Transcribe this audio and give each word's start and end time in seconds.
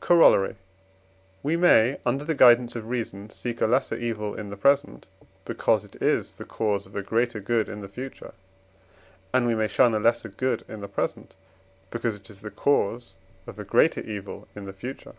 Corollary. 0.00 0.56
We 1.42 1.58
may, 1.58 1.98
under 2.06 2.24
the 2.24 2.34
guidance 2.34 2.74
of 2.74 2.86
reason, 2.88 3.28
seek 3.28 3.60
a 3.60 3.66
lesser 3.66 3.96
evil 3.96 4.34
in 4.34 4.48
the 4.48 4.56
present, 4.56 5.08
because 5.44 5.84
it 5.84 6.00
is 6.00 6.36
the 6.36 6.46
cause 6.46 6.86
of 6.86 6.96
a 6.96 7.02
greater 7.02 7.38
good 7.38 7.68
in 7.68 7.82
the 7.82 7.88
future, 7.90 8.32
and 9.34 9.46
we 9.46 9.54
may 9.54 9.68
shun 9.68 9.94
a 9.94 10.00
lesser 10.00 10.30
good 10.30 10.64
in 10.68 10.80
the 10.80 10.88
present, 10.88 11.34
because 11.90 12.16
it 12.16 12.30
is 12.30 12.40
the 12.40 12.50
cause 12.50 13.12
of 13.46 13.58
a 13.58 13.64
greater 13.64 14.00
evil 14.00 14.48
in 14.56 14.64
the 14.64 14.72
future. 14.72 15.16